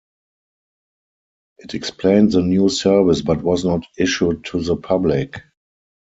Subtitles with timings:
[1.59, 5.43] It explained the new service but was not issued to the public.